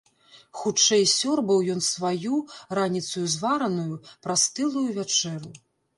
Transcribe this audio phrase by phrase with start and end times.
[0.59, 2.39] Хутчэй сёрбаў ён сваю,
[2.79, 5.51] раніцаю звараную, прастылую вячэру.